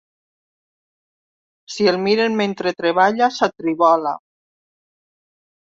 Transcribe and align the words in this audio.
Si 1.75 1.87
el 1.93 1.99
miren 2.07 2.41
mentre 2.41 2.75
treballa, 2.81 3.31
s'atribola. 3.39 4.17